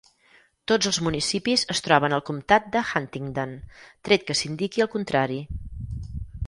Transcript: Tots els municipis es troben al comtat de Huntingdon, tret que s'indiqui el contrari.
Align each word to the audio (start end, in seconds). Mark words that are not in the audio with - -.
Tots 0.71 0.87
els 0.91 0.97
municipis 1.07 1.65
es 1.75 1.83
troben 1.87 2.17
al 2.17 2.25
comtat 2.31 2.73
de 2.77 2.83
Huntingdon, 2.87 3.55
tret 4.09 4.29
que 4.31 4.41
s'indiqui 4.41 4.87
el 4.87 4.95
contrari. 4.99 5.41